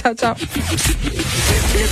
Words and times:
ciao, 0.00 0.14
ciao. 0.14 0.34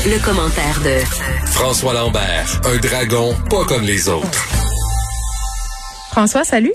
Le, 0.07 0.25
commentaire 0.25 0.81
de 0.81 1.05
François 1.47 1.93
Lambert, 1.93 2.61
un 2.65 2.77
dragon 2.79 3.35
pas 3.51 3.65
comme 3.65 3.83
les 3.83 4.09
autres. 4.09 4.47
François, 6.11 6.45
salut. 6.45 6.73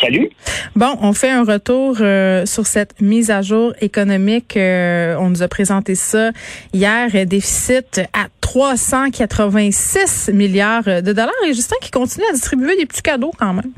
Salut. 0.00 0.30
Bon, 0.74 0.96
on 1.00 1.12
fait 1.12 1.30
un 1.30 1.44
retour 1.44 1.98
euh, 2.00 2.44
sur 2.46 2.66
cette 2.66 3.00
mise 3.00 3.30
à 3.30 3.42
jour 3.42 3.72
économique. 3.80 4.56
Euh, 4.56 5.14
on 5.20 5.30
nous 5.30 5.42
a 5.42 5.48
présenté 5.48 5.94
ça 5.94 6.32
hier, 6.72 7.08
déficit 7.26 8.00
à 8.12 8.26
386 8.40 10.30
milliards 10.34 10.84
de 10.84 11.12
dollars. 11.12 11.30
Et 11.46 11.54
Justin 11.54 11.76
qui 11.80 11.92
continue 11.92 12.24
à 12.28 12.32
distribuer 12.32 12.76
des 12.76 12.86
petits 12.86 13.02
cadeaux 13.02 13.32
quand 13.38 13.54
même. 13.54 13.72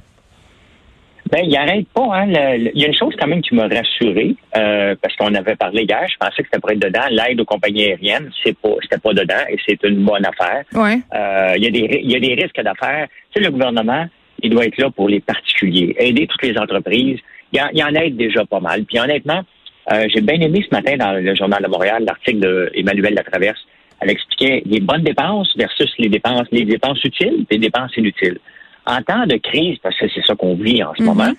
Ben, 1.30 1.42
il 1.44 1.56
arrête 1.56 1.88
pas. 1.88 2.08
Hein, 2.12 2.26
il 2.28 2.78
y 2.78 2.84
a 2.84 2.88
une 2.88 2.94
chose 2.94 3.14
quand 3.18 3.26
même 3.26 3.40
qui 3.40 3.54
m'a 3.54 3.66
rassuré, 3.66 4.36
euh, 4.56 4.94
parce 5.00 5.16
qu'on 5.16 5.34
avait 5.34 5.56
parlé 5.56 5.82
hier, 5.82 6.06
je 6.06 6.16
pensais 6.18 6.42
que 6.42 6.48
c'était 6.52 6.72
être 6.72 6.80
dedans. 6.80 7.06
L'aide 7.10 7.40
aux 7.40 7.44
compagnies 7.44 7.86
aériennes, 7.86 8.30
c'est 8.42 8.56
pas, 8.58 8.74
c'était 8.82 8.98
pas 8.98 9.14
dedans 9.14 9.42
et 9.48 9.56
c'est 9.66 9.82
une 9.84 10.04
bonne 10.04 10.24
affaire. 10.26 10.64
Ouais. 10.74 10.98
Euh, 11.14 11.54
il 11.56 11.64
y 11.64 11.66
a 11.66 11.70
des, 11.70 12.00
il 12.02 12.10
y 12.10 12.16
a 12.16 12.20
des 12.20 12.34
risques 12.34 12.60
d'affaires. 12.60 13.08
Tu 13.32 13.40
sais, 13.42 13.46
le 13.46 13.50
gouvernement, 13.50 14.06
il 14.42 14.50
doit 14.50 14.66
être 14.66 14.76
là 14.78 14.90
pour 14.90 15.08
les 15.08 15.20
particuliers, 15.20 15.96
aider 15.98 16.26
toutes 16.26 16.42
les 16.42 16.58
entreprises. 16.58 17.18
Il 17.52 17.62
y, 17.72 17.84
en, 17.84 17.94
aide 17.94 18.16
déjà 18.16 18.44
pas 18.44 18.60
mal. 18.60 18.84
Puis 18.84 18.98
honnêtement, 18.98 19.42
euh, 19.92 20.06
j'ai 20.12 20.20
bien 20.20 20.40
aimé 20.40 20.64
ce 20.68 20.74
matin 20.74 20.96
dans 20.96 21.12
le 21.12 21.34
journal 21.36 21.62
de 21.62 21.68
Montréal 21.68 22.04
l'article 22.04 22.40
d'Emmanuel 22.74 23.14
Latraverse. 23.14 23.60
Elle 24.00 24.10
expliquait 24.10 24.62
les 24.66 24.80
bonnes 24.80 25.04
dépenses 25.04 25.54
versus 25.56 25.90
les 25.98 26.08
dépenses, 26.08 26.48
les 26.50 26.64
dépenses 26.64 27.02
utiles 27.04 27.46
et 27.48 27.54
les 27.54 27.60
dépenses 27.60 27.96
inutiles 27.96 28.38
en 28.86 29.02
temps 29.02 29.26
de 29.26 29.36
crise, 29.36 29.78
parce 29.82 29.96
que 29.98 30.06
c'est 30.14 30.24
ça 30.24 30.34
qu'on 30.34 30.54
vit 30.54 30.82
en 30.82 30.94
ce 30.94 31.02
mhm. 31.02 31.08
moment, 31.08 31.32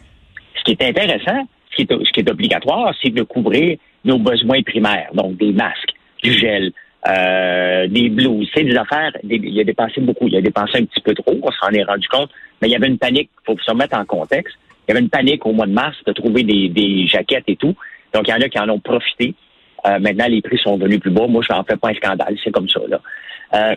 ce 0.55 0.63
qui 0.63 0.71
est 0.71 0.83
intéressant, 0.83 1.47
ce 1.71 1.75
qui 1.75 1.81
est, 1.83 2.05
ce 2.05 2.11
qui 2.11 2.19
est 2.21 2.29
obligatoire, 2.29 2.93
c'est 3.01 3.11
de 3.11 3.23
couvrir 3.23 3.77
nos 4.03 4.17
besoins 4.17 4.61
primaires, 4.61 5.09
donc 5.13 5.37
des 5.37 5.51
masques, 5.51 5.93
du 6.23 6.31
gel, 6.31 6.71
euh, 7.07 7.87
des 7.87 8.09
blouses, 8.09 8.49
c'est 8.53 8.63
des 8.63 8.75
affaires. 8.75 9.11
il 9.23 9.59
a 9.59 9.63
dépensé 9.63 10.01
beaucoup, 10.01 10.27
il 10.27 10.35
a 10.35 10.41
dépensé 10.41 10.79
un 10.79 10.85
petit 10.85 11.01
peu 11.01 11.13
trop, 11.13 11.37
on 11.41 11.51
s'en 11.51 11.71
est 11.71 11.83
rendu 11.83 12.07
compte, 12.07 12.31
mais 12.61 12.67
il 12.67 12.71
y 12.71 12.75
avait 12.75 12.87
une 12.87 12.97
panique, 12.97 13.29
il 13.41 13.45
faut 13.45 13.59
se 13.59 13.71
remettre 13.71 13.97
en 13.97 14.05
contexte. 14.05 14.55
Il 14.87 14.91
y 14.91 14.93
avait 14.93 15.01
une 15.01 15.09
panique 15.09 15.45
au 15.45 15.51
mois 15.51 15.65
de 15.65 15.71
mars 15.71 15.95
de 16.05 16.13
trouver 16.13 16.43
des, 16.43 16.69
des 16.69 17.07
jaquettes 17.07 17.45
et 17.47 17.55
tout. 17.55 17.75
Donc, 18.13 18.27
il 18.27 18.31
y 18.31 18.33
en 18.33 18.41
a 18.41 18.49
qui 18.49 18.59
en 18.59 18.69
ont 18.69 18.79
profité. 18.79 19.33
Euh, 19.85 19.99
maintenant, 19.99 20.27
les 20.27 20.41
prix 20.41 20.57
sont 20.57 20.77
venus 20.77 20.99
plus 20.99 21.11
bas. 21.11 21.27
Moi, 21.27 21.43
je 21.47 21.53
n'en 21.53 21.63
fais 21.63 21.75
pas 21.75 21.89
un 21.89 21.93
scandale, 21.95 22.35
c'est 22.43 22.51
comme 22.51 22.69
ça. 22.69 22.79
Là. 22.87 23.01
Euh, 23.55 23.75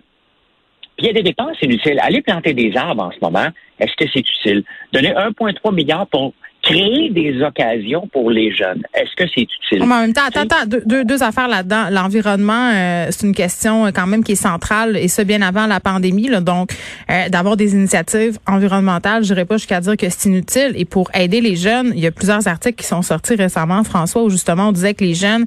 puis 0.99 1.07
il 1.07 1.07
y 1.07 1.11
a 1.11 1.13
des 1.13 1.23
dépenses 1.23 1.57
inutiles. 1.63 1.99
Aller 2.01 2.21
planter 2.23 2.53
des 2.55 2.77
arbres 2.77 3.05
en 3.05 3.13
ce 3.13 3.19
moment, 3.23 3.47
est-ce 3.79 3.95
que 3.97 4.11
c'est 4.13 4.19
utile? 4.19 4.65
Donner 4.93 5.11
1,3 5.11 5.73
milliard 5.73 6.09
pour 6.09 6.35
créer 6.69 7.11
des 7.11 7.43
occasions 7.43 8.09
pour 8.13 8.31
les 8.31 8.55
jeunes. 8.55 8.83
Est-ce 8.95 9.15
que 9.17 9.31
c'est 9.35 9.43
utile? 9.43 9.83
en 9.83 9.87
même 9.87 10.13
temps, 10.13 10.23
attends, 10.27 10.43
attends 10.43 10.67
deux, 10.67 11.05
deux, 11.05 11.23
affaires 11.23 11.49
là-dedans. 11.49 11.87
L'environnement, 11.91 12.71
euh, 12.75 13.07
c'est 13.11 13.27
une 13.27 13.35
question 13.35 13.87
euh, 13.87 13.91
quand 13.93 14.07
même 14.07 14.23
qui 14.23 14.33
est 14.33 14.43
centrale 14.43 14.97
et 14.97 15.09
ça 15.09 15.25
bien 15.25 15.43
avant 15.43 15.67
la 15.67 15.81
pandémie. 15.81 16.29
Là, 16.29 16.41
donc, 16.41 16.71
euh, 17.11 17.29
d'avoir 17.29 17.57
des 17.57 17.73
initiatives 17.73 18.39
environnementales, 18.47 19.23
je 19.23 19.29
dirais 19.29 19.45
pas 19.45 19.57
jusqu'à 19.57 19.81
dire 19.81 19.97
que 19.97 20.09
c'est 20.09 20.29
inutile. 20.29 20.73
Et 20.77 20.85
pour 20.85 21.11
aider 21.15 21.41
les 21.41 21.57
jeunes, 21.57 21.93
il 21.95 22.01
y 22.01 22.07
a 22.07 22.11
plusieurs 22.11 22.47
articles 22.47 22.77
qui 22.77 22.87
sont 22.87 23.03
sortis 23.03 23.35
récemment, 23.35 23.83
François, 23.85 24.23
où 24.23 24.31
justement 24.31 24.69
on 24.69 24.73
disait 24.73 24.95
que 24.95 25.05
les 25.05 25.15
jeunes 25.15 25.47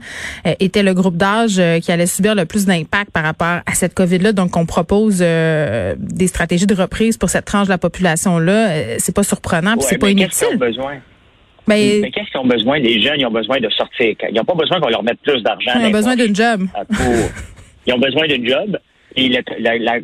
étaient 0.59 0.83
le 0.83 0.94
groupe 0.94 1.17
d'âge 1.17 1.61
qui 1.81 1.91
allait 1.91 2.06
subir 2.06 2.35
le 2.35 2.45
plus 2.45 2.66
d'impact 2.66 3.11
par 3.11 3.23
rapport 3.23 3.61
à 3.66 3.73
cette 3.73 3.94
COVID-là. 3.94 4.33
Donc, 4.33 4.58
on 4.58 4.66
propose 4.66 5.19
des 5.19 6.28
stratégies 6.28 6.67
de 6.67 6.75
reprise 6.75 7.17
pour 7.17 7.30
cette 7.30 7.45
tranche 7.45 7.67
de 7.67 7.72
la 7.72 7.78
population-là. 7.78 8.97
c'est 9.00 9.16
pas 9.16 9.23
surprenant, 9.23 9.75
puis 9.78 9.85
c'est 9.88 9.97
pas 9.97 10.09
inutile. 10.09 10.58
Besoin? 10.58 11.00
Mais, 11.72 12.11
qu'est-ce 12.11 12.31
qu'ils 12.31 12.39
ont 12.39 12.45
besoin? 12.45 12.80
Les 12.80 13.02
jeunes, 13.02 13.19
ils 13.19 13.25
ont 13.25 13.31
besoin 13.31 13.59
de 13.59 13.69
sortir. 13.69 14.16
Ils 14.30 14.36
n'ont 14.36 14.44
pas 14.44 14.55
besoin 14.55 14.80
qu'on 14.80 14.89
leur 14.89 15.03
mette 15.03 15.19
plus 15.22 15.41
d'argent. 15.41 15.72
Ils 15.80 15.88
ont 15.88 15.91
besoin 15.91 16.16
d'une 16.16 16.36
job. 16.36 16.61
ils 17.88 17.94
ont 17.94 18.00
besoin 18.00 18.28
d'une 18.28 18.47
job. 18.47 18.78
Et 19.16 19.30
la, 19.30 19.41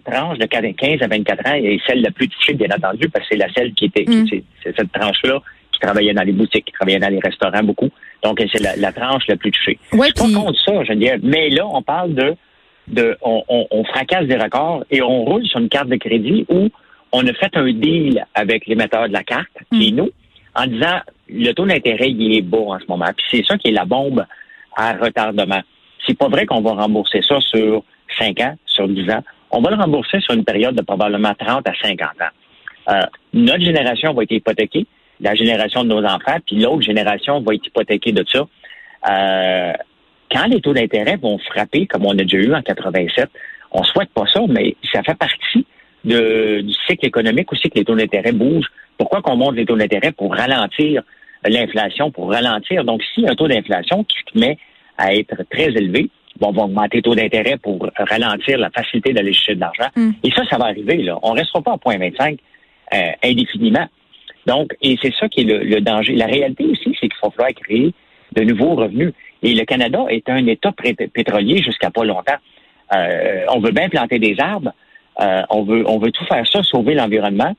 tranche 0.05 0.37
de 0.37 0.45
15 0.45 1.01
à 1.01 1.07
24 1.07 1.47
ans 1.47 1.53
est 1.55 1.79
celle 1.87 2.01
la 2.01 2.11
plus 2.11 2.27
touchée, 2.27 2.53
bien 2.53 2.67
entendu, 2.75 3.07
parce 3.09 3.23
que 3.27 3.35
c'est 3.35 3.37
la 3.37 3.51
celle 3.53 3.73
qui 3.73 3.85
était, 3.85 4.03
mm. 4.05 4.27
c'est 4.29 4.75
cette 4.75 4.91
tranche-là 4.91 5.41
qui 5.71 5.79
travaillait 5.79 6.13
dans 6.13 6.23
les 6.23 6.33
boutiques, 6.33 6.65
qui 6.65 6.73
travaillait 6.73 6.99
dans 6.99 7.09
les 7.09 7.19
restaurants 7.19 7.63
beaucoup. 7.63 7.89
Donc, 8.23 8.43
c'est 8.51 8.59
la, 8.59 8.91
tranche 8.91 9.23
la 9.27 9.37
plus 9.37 9.51
touchée. 9.51 9.79
Ouais, 9.93 10.09
je 10.15 10.21
suis 10.23 10.33
pas 10.33 10.39
contre 10.39 10.59
ça, 10.59 10.83
je 10.83 10.91
veux 10.91 10.99
dire. 10.99 11.17
Mais 11.23 11.49
là, 11.49 11.65
on 11.67 11.81
parle 11.81 12.15
de, 12.15 12.35
de 12.87 13.17
on, 13.21 13.43
on, 13.47 13.83
fracasse 13.85 14.25
des 14.25 14.35
records 14.35 14.83
et 14.91 15.01
on 15.01 15.23
roule 15.23 15.45
sur 15.45 15.59
une 15.59 15.69
carte 15.69 15.87
de 15.87 15.97
crédit 15.97 16.45
où 16.49 16.69
on 17.13 17.25
a 17.25 17.33
fait 17.33 17.55
un 17.55 17.71
deal 17.71 18.25
avec 18.33 18.65
l'émetteur 18.65 19.07
de 19.07 19.13
la 19.13 19.23
carte, 19.23 19.47
qui 19.71 19.87
est 19.87 19.91
mm. 19.91 19.95
nous, 19.95 20.09
en 20.57 20.65
disant 20.67 20.99
le 21.29 21.51
taux 21.53 21.65
d'intérêt 21.65 22.09
il 22.09 22.35
est 22.35 22.41
bas 22.41 22.57
en 22.57 22.79
ce 22.79 22.85
moment. 22.87 23.09
Puis 23.15 23.25
c'est 23.31 23.45
ça 23.45 23.57
qui 23.57 23.69
est 23.69 23.71
la 23.71 23.85
bombe 23.85 24.25
à 24.75 24.93
retardement. 24.93 25.61
C'est 26.05 26.17
pas 26.17 26.27
vrai 26.27 26.45
qu'on 26.45 26.61
va 26.61 26.71
rembourser 26.71 27.21
ça 27.21 27.39
sur 27.41 27.83
5 28.17 28.39
ans, 28.41 28.55
sur 28.65 28.87
10 28.87 29.09
ans. 29.11 29.23
On 29.51 29.61
va 29.61 29.69
le 29.71 29.77
rembourser 29.77 30.19
sur 30.19 30.33
une 30.33 30.43
période 30.43 30.75
de 30.75 30.81
probablement 30.81 31.33
30 31.37 31.67
à 31.67 31.73
50 31.81 32.01
ans. 32.01 32.89
Euh, 32.89 33.01
notre 33.33 33.63
génération 33.63 34.13
va 34.13 34.23
être 34.23 34.31
hypothéquée, 34.31 34.85
la 35.19 35.35
génération 35.35 35.83
de 35.83 35.89
nos 35.89 36.03
enfants, 36.03 36.37
puis 36.45 36.57
l'autre 36.57 36.81
génération 36.81 37.41
va 37.41 37.53
être 37.53 37.67
hypothéquée 37.67 38.11
de 38.11 38.25
ça. 38.31 38.47
Euh, 39.09 39.73
quand 40.31 40.45
les 40.47 40.61
taux 40.61 40.73
d'intérêt 40.73 41.17
vont 41.17 41.37
frapper, 41.37 41.85
comme 41.85 42.05
on 42.05 42.11
a 42.11 42.23
déjà 42.23 42.37
eu 42.37 42.53
en 42.53 42.61
87, 42.61 43.29
on 43.71 43.83
souhaite 43.83 44.09
pas 44.13 44.25
ça, 44.33 44.41
mais 44.47 44.75
ça 44.91 45.03
fait 45.03 45.15
partie 45.15 45.65
du 46.07 46.73
cycle 46.87 47.05
économique 47.05 47.51
aussi 47.51 47.69
que 47.69 47.77
les 47.79 47.85
taux 47.85 47.95
d'intérêt 47.95 48.31
bougent. 48.31 48.69
Pourquoi 48.97 49.21
qu'on 49.21 49.35
monte 49.35 49.55
les 49.55 49.65
taux 49.65 49.77
d'intérêt 49.77 50.11
pour 50.11 50.33
ralentir 50.33 51.03
l'inflation, 51.45 52.11
pour 52.11 52.31
ralentir? 52.31 52.83
Donc, 52.83 53.03
si 53.13 53.27
un 53.27 53.35
taux 53.35 53.47
d'inflation 53.47 54.03
qui 54.03 54.17
se 54.31 54.39
met 54.39 54.57
à 54.97 55.13
être 55.13 55.43
très 55.49 55.67
élevé, 55.67 56.09
bon, 56.39 56.49
on 56.49 56.51
va 56.51 56.63
augmenter 56.63 56.97
les 56.97 57.03
taux 57.03 57.15
d'intérêt 57.15 57.57
pour 57.57 57.89
ralentir 57.97 58.57
la 58.57 58.69
facilité 58.69 59.13
d'aller 59.13 59.33
chercher 59.33 59.55
de 59.55 59.61
l'argent. 59.61 59.89
Mm. 59.95 60.11
Et 60.23 60.31
ça, 60.31 60.43
ça 60.49 60.57
va 60.57 60.65
arriver. 60.65 60.97
Là. 60.97 61.19
On 61.21 61.33
ne 61.33 61.39
restera 61.39 61.61
pas 61.61 61.73
à 61.73 61.77
0,25 61.77 62.37
euh, 62.93 62.97
indéfiniment. 63.23 63.87
Donc, 64.45 64.75
et 64.81 64.97
c'est 65.01 65.13
ça 65.19 65.27
qui 65.27 65.41
est 65.41 65.43
le, 65.43 65.81
danger. 65.81 66.15
La 66.15 66.25
réalité 66.25 66.63
aussi, 66.65 66.95
c'est 66.99 67.09
qu'il 67.09 67.19
faut 67.21 67.31
falloir 67.31 67.53
créer 67.53 67.93
de 68.31 68.43
nouveaux 68.43 68.75
revenus. 68.75 69.13
Et 69.43 69.53
le 69.53 69.65
Canada 69.65 70.05
est 70.09 70.27
un 70.29 70.45
État 70.47 70.71
pétrolier 71.13 71.61
jusqu'à 71.61 71.91
pas 71.91 72.05
longtemps. 72.05 72.37
Euh, 72.95 73.43
on 73.49 73.59
veut 73.59 73.71
bien 73.71 73.89
planter 73.89 74.19
des 74.19 74.35
arbres, 74.39 74.71
on 75.19 75.63
veut 75.63 75.83
on 75.87 75.99
veut 75.99 76.11
tout 76.11 76.25
faire 76.25 76.45
ça, 76.47 76.63
sauver 76.63 76.93
l'environnement, 76.93 77.55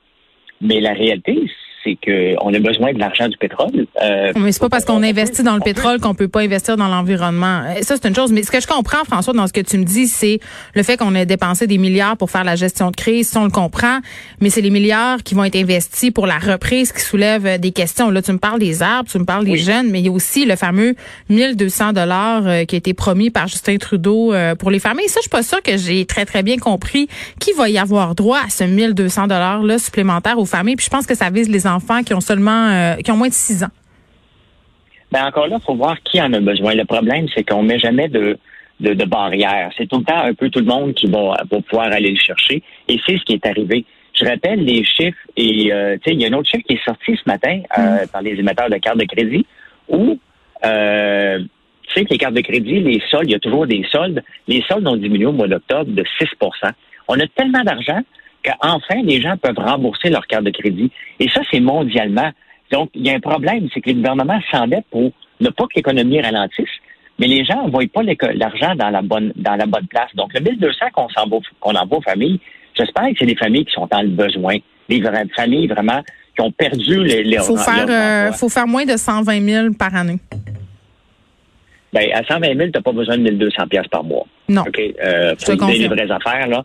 mais 0.60 0.80
la 0.80 0.92
réalité, 0.92 1.50
c'est 1.84 1.96
qu'on 1.96 2.52
a 2.52 2.58
besoin 2.58 2.92
de 2.92 2.98
l'argent 2.98 3.28
du 3.28 3.36
pétrole. 3.36 3.86
Euh, 4.02 4.32
mais 4.36 4.52
c'est 4.52 4.60
pas 4.60 4.68
parce 4.68 4.84
qu'on 4.84 5.02
investit 5.02 5.42
dans 5.42 5.54
le 5.54 5.60
pétrole 5.60 6.00
qu'on 6.00 6.14
peut 6.14 6.28
pas 6.28 6.40
investir 6.40 6.76
dans 6.76 6.88
l'environnement. 6.88 7.62
Euh, 7.66 7.82
ça, 7.82 7.96
c'est 7.96 8.08
une 8.08 8.14
chose. 8.14 8.32
Mais 8.32 8.42
ce 8.42 8.50
que 8.50 8.60
je 8.60 8.66
comprends, 8.66 9.04
François, 9.04 9.32
dans 9.32 9.46
ce 9.46 9.52
que 9.52 9.60
tu 9.60 9.78
me 9.78 9.84
dis, 9.84 10.06
c'est 10.06 10.40
le 10.74 10.82
fait 10.82 10.96
qu'on 10.96 11.14
ait 11.14 11.26
dépensé 11.26 11.66
des 11.66 11.78
milliards 11.78 12.16
pour 12.16 12.30
faire 12.30 12.44
la 12.44 12.56
gestion 12.56 12.90
de 12.90 12.96
crise. 12.96 13.28
Ça, 13.28 13.40
on 13.40 13.44
le 13.44 13.50
comprend. 13.50 13.98
Mais 14.40 14.50
c'est 14.50 14.60
les 14.60 14.70
milliards 14.70 15.22
qui 15.22 15.34
vont 15.34 15.44
être 15.44 15.56
investis 15.56 16.10
pour 16.10 16.26
la 16.26 16.38
reprise 16.38 16.92
qui 16.92 17.00
soulève 17.00 17.46
euh, 17.46 17.58
des 17.58 17.72
questions. 17.72 18.10
Là, 18.10 18.22
tu 18.22 18.32
me 18.32 18.38
parles 18.38 18.58
des 18.58 18.82
arbres, 18.82 19.08
tu 19.10 19.18
me 19.18 19.24
parles 19.24 19.44
des 19.44 19.56
jeunes, 19.56 19.90
mais 19.90 20.00
il 20.00 20.06
y 20.06 20.08
a 20.08 20.12
aussi 20.12 20.44
le 20.44 20.56
fameux 20.56 20.94
1200 21.28 21.92
dollars 21.92 22.46
euh, 22.46 22.64
qui 22.64 22.76
a 22.76 22.78
été 22.78 22.94
promis 22.94 23.30
par 23.30 23.48
Justin 23.48 23.76
Trudeau 23.76 24.32
pour 24.58 24.70
les 24.70 24.78
familles. 24.78 25.08
Ça, 25.08 25.16
je 25.16 25.22
suis 25.22 25.30
pas 25.30 25.42
sûre 25.42 25.62
que 25.62 25.76
j'ai 25.76 26.04
très, 26.04 26.24
très 26.24 26.42
bien 26.42 26.56
compris 26.56 27.08
qui 27.40 27.52
va 27.52 27.68
y 27.68 27.78
avoir 27.78 28.14
droit 28.14 28.38
à 28.38 28.50
ce 28.50 28.64
1200 28.64 29.26
dollars 29.26 29.62
là 29.62 29.78
supplémentaire 29.78 30.38
aux 30.38 30.44
familles. 30.44 30.76
Puis 30.76 30.86
je 30.86 30.90
pense 30.90 31.06
que 31.06 31.14
ça 31.14 31.30
vise 31.30 31.48
les 31.48 31.66
enfants 31.68 32.02
qui 32.02 32.14
ont 32.14 32.20
seulement, 32.20 32.68
euh, 32.68 32.96
qui 32.96 33.10
ont 33.10 33.16
moins 33.16 33.28
de 33.28 33.34
6 33.34 33.64
ans? 33.64 33.70
Ben 35.10 35.26
encore 35.26 35.46
là, 35.46 35.56
il 35.60 35.64
faut 35.64 35.74
voir 35.74 35.96
qui 36.02 36.20
en 36.20 36.32
a 36.32 36.40
besoin. 36.40 36.74
Le 36.74 36.84
problème, 36.84 37.26
c'est 37.34 37.42
qu'on 37.42 37.62
met 37.62 37.78
jamais 37.78 38.08
de, 38.08 38.38
de, 38.80 38.94
de 38.94 39.04
barrières. 39.04 39.70
C'est 39.76 39.88
tout 39.88 39.98
le 39.98 40.04
temps 40.04 40.22
un 40.22 40.34
peu 40.34 40.50
tout 40.50 40.60
le 40.60 40.66
monde 40.66 40.94
qui 40.94 41.06
va, 41.06 41.36
pouvoir 41.68 41.86
aller 41.86 42.10
le 42.10 42.18
chercher. 42.18 42.62
Et 42.88 42.98
c'est 43.06 43.16
ce 43.16 43.24
qui 43.24 43.34
est 43.34 43.46
arrivé. 43.46 43.84
Je 44.14 44.24
rappelle 44.24 44.64
les 44.64 44.84
chiffres 44.84 45.18
et 45.36 45.72
euh, 45.72 45.96
il 46.06 46.20
y 46.20 46.24
a 46.24 46.28
un 46.28 46.32
autre 46.32 46.50
chiffre 46.50 46.64
qui 46.66 46.74
est 46.74 46.84
sorti 46.84 47.16
ce 47.16 47.22
matin 47.26 47.60
euh, 47.78 48.04
mm. 48.04 48.08
par 48.08 48.22
les 48.22 48.32
émetteurs 48.32 48.68
de 48.68 48.76
cartes 48.76 48.98
de 48.98 49.04
crédit 49.04 49.46
où 49.88 50.18
euh, 50.64 51.38
tu 51.82 51.94
sais 51.94 52.04
que 52.04 52.10
les 52.10 52.18
cartes 52.18 52.34
de 52.34 52.40
crédit, 52.40 52.80
les 52.80 53.00
soldes, 53.10 53.28
il 53.28 53.32
y 53.32 53.36
a 53.36 53.38
toujours 53.38 53.66
des 53.66 53.86
soldes. 53.90 54.22
Les 54.46 54.62
soldes 54.68 54.86
ont 54.86 54.96
diminué 54.96 55.26
au 55.26 55.32
mois 55.32 55.48
d'octobre 55.48 55.90
de 55.90 56.02
6% 56.02 56.72
On 57.06 57.18
a 57.18 57.26
tellement 57.28 57.62
d'argent 57.62 58.00
qu'enfin, 58.42 59.02
les 59.02 59.20
gens 59.20 59.36
peuvent 59.36 59.58
rembourser 59.58 60.10
leur 60.10 60.26
carte 60.26 60.44
de 60.44 60.50
crédit. 60.50 60.90
Et 61.20 61.28
ça, 61.28 61.40
c'est 61.50 61.60
mondialement. 61.60 62.30
Donc, 62.70 62.90
il 62.94 63.06
y 63.06 63.10
a 63.10 63.14
un 63.14 63.20
problème, 63.20 63.68
c'est 63.72 63.80
que 63.80 63.90
le 63.90 63.96
gouvernement 63.96 64.38
s'endette 64.50 64.84
pour 64.90 65.12
ne 65.40 65.48
pas 65.50 65.64
que 65.64 65.74
l'économie 65.76 66.20
ralentisse, 66.20 66.68
mais 67.18 67.26
les 67.26 67.44
gens 67.44 67.66
ne 67.66 67.70
voient 67.70 67.84
pas 67.92 68.02
l'argent 68.34 68.74
dans 68.76 68.90
la 68.90 69.02
bonne 69.02 69.32
dans 69.36 69.56
la 69.56 69.66
bonne 69.66 69.86
place. 69.86 70.14
Donc, 70.14 70.32
le 70.34 70.40
1200 70.40 70.86
qu'on 70.92 71.08
qu'on 71.60 71.74
envoie 71.74 71.98
aux 71.98 72.02
familles, 72.02 72.40
j'espère 72.76 73.04
que 73.08 73.14
c'est 73.18 73.26
des 73.26 73.36
familles 73.36 73.64
qui 73.64 73.72
sont 73.72 73.88
dans 73.90 74.02
le 74.02 74.08
besoin, 74.08 74.56
des 74.88 75.02
familles 75.34 75.66
vraiment 75.66 76.02
qui 76.34 76.42
ont 76.42 76.52
perdu 76.52 77.02
les, 77.02 77.24
les 77.24 77.38
faut 77.38 77.56
faire 77.56 77.86
euh, 77.88 78.32
faut 78.32 78.48
faire 78.48 78.66
moins 78.66 78.84
de 78.84 78.96
120 78.96 79.40
000 79.40 79.68
par 79.78 79.94
année. 79.94 80.18
Ben, 81.92 82.06
à 82.12 82.22
120 82.22 82.46
000, 82.48 82.58
tu 82.58 82.70
n'as 82.74 82.82
pas 82.82 82.92
besoin 82.92 83.16
de 83.16 83.22
1200 83.22 83.66
pièces 83.68 83.88
par 83.88 84.04
mois. 84.04 84.26
Non. 84.48 84.60
OK. 84.60 84.78
Euh, 84.78 85.34
faut 85.38 85.54
des 85.54 85.88
vraies 85.88 86.10
affaires, 86.10 86.46
là 86.46 86.62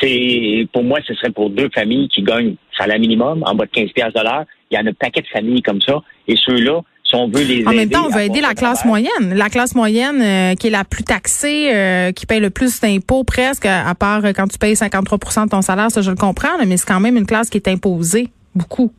c'est 0.00 0.68
pour 0.72 0.84
moi, 0.84 0.98
ce 1.06 1.14
serait 1.14 1.30
pour 1.30 1.50
deux 1.50 1.68
familles 1.74 2.08
qui 2.08 2.22
gagnent 2.22 2.54
salaire 2.76 2.98
minimum 2.98 3.42
en 3.46 3.54
bas 3.54 3.64
de 3.64 3.70
15 3.70 3.92
pièces 3.92 4.12
l'heure. 4.14 4.44
Il 4.70 4.76
y 4.76 4.78
en 4.78 4.86
a 4.86 4.90
un 4.90 4.92
paquet 4.92 5.22
de 5.22 5.26
familles 5.28 5.62
comme 5.62 5.80
ça. 5.80 6.02
Et 6.28 6.36
ceux-là, 6.36 6.82
si 7.04 7.14
on 7.14 7.28
veut 7.28 7.44
les 7.44 7.66
En 7.66 7.72
même 7.72 7.88
temps, 7.88 8.06
on 8.06 8.10
veut 8.10 8.22
aider 8.22 8.40
la 8.40 8.54
classe 8.54 8.84
moyenne. 8.84 9.34
La 9.34 9.48
classe 9.48 9.74
moyenne 9.74 10.20
euh, 10.20 10.54
qui 10.54 10.66
est 10.66 10.70
la 10.70 10.84
plus 10.84 11.04
taxée, 11.04 11.70
euh, 11.72 12.12
qui 12.12 12.26
paye 12.26 12.40
le 12.40 12.50
plus 12.50 12.80
d'impôts 12.80 13.24
presque, 13.24 13.66
à 13.66 13.94
part 13.94 14.24
euh, 14.24 14.32
quand 14.34 14.48
tu 14.48 14.58
payes 14.58 14.74
53% 14.74 15.44
de 15.44 15.50
ton 15.50 15.62
salaire, 15.62 15.90
ça 15.90 16.02
je 16.02 16.10
le 16.10 16.16
comprends, 16.16 16.56
là, 16.58 16.64
mais 16.66 16.76
c'est 16.76 16.86
quand 16.86 17.00
même 17.00 17.16
une 17.16 17.26
classe 17.26 17.48
qui 17.48 17.58
est 17.58 17.68
imposée 17.68 18.28
beaucoup. 18.54 18.92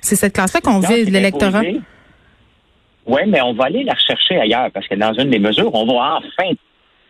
C'est 0.00 0.16
cette 0.16 0.32
classe-là 0.32 0.60
qu'on 0.60 0.78
vise 0.78 1.10
l'électorat. 1.10 1.62
Oui, 3.06 3.20
mais 3.26 3.40
on 3.42 3.54
va 3.54 3.64
aller 3.64 3.82
la 3.82 3.94
rechercher 3.94 4.38
ailleurs 4.38 4.70
parce 4.72 4.86
que 4.86 4.94
dans 4.94 5.12
une 5.14 5.30
des 5.30 5.38
mesures, 5.38 5.74
on 5.74 5.84
va 5.86 6.18
enfin 6.18 6.52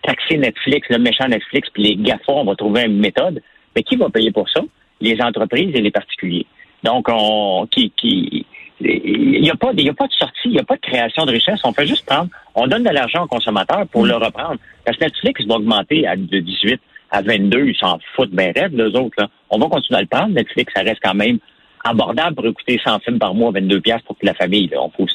taxer 0.02 0.38
Netflix, 0.38 0.88
le 0.88 0.98
méchant 0.98 1.28
Netflix, 1.28 1.68
puis 1.72 1.82
les 1.82 1.96
GAFA, 1.96 2.32
on 2.32 2.44
va 2.44 2.54
trouver 2.54 2.84
une 2.84 2.98
méthode. 2.98 3.42
Mais 3.74 3.82
qui 3.82 3.96
va 3.96 4.08
payer 4.10 4.32
pour 4.32 4.48
ça? 4.48 4.60
Les 5.00 5.20
entreprises 5.20 5.74
et 5.74 5.80
les 5.80 5.90
particuliers. 5.90 6.46
Donc, 6.82 7.06
on, 7.08 7.66
qui, 7.70 7.92
qui, 7.96 8.46
il 8.80 9.40
n'y 9.42 9.50
a 9.50 9.54
pas, 9.54 9.70
il 9.76 9.84
y 9.84 9.88
a 9.88 9.94
pas 9.94 10.06
de 10.06 10.12
sortie, 10.12 10.46
il 10.46 10.52
n'y 10.52 10.58
a 10.58 10.64
pas 10.64 10.76
de 10.76 10.80
création 10.80 11.26
de 11.26 11.32
richesse. 11.32 11.60
On 11.64 11.72
fait 11.72 11.86
juste 11.86 12.06
prendre, 12.06 12.28
on 12.54 12.66
donne 12.66 12.82
de 12.82 12.90
l'argent 12.90 13.24
aux 13.24 13.28
consommateurs 13.28 13.86
pour 13.88 14.06
le 14.06 14.14
reprendre. 14.14 14.56
Parce 14.84 14.96
que 14.96 15.04
Netflix 15.04 15.44
va 15.46 15.56
augmenter 15.56 16.06
à, 16.06 16.16
de 16.16 16.38
18 16.38 16.80
à 17.10 17.22
22, 17.22 17.66
ils 17.66 17.76
s'en 17.76 17.98
foutent 18.14 18.30
bien 18.30 18.52
raide, 18.54 18.72
les 18.72 18.96
autres, 18.96 19.14
là. 19.18 19.28
On 19.50 19.58
va 19.58 19.66
continuer 19.66 19.98
à 19.98 20.02
le 20.02 20.06
prendre. 20.06 20.28
Netflix, 20.28 20.72
ça 20.74 20.82
reste 20.82 21.00
quand 21.02 21.14
même 21.14 21.38
abordable 21.84 22.36
pour 22.36 22.46
écouter 22.46 22.80
100 22.82 23.00
films 23.00 23.18
par 23.18 23.34
mois, 23.34 23.50
22 23.50 23.80
pièces 23.80 24.02
pour 24.02 24.16
toute 24.16 24.26
la 24.26 24.34
famille, 24.34 24.68
là. 24.68 24.78
On 24.80 24.90
faut 24.90 25.06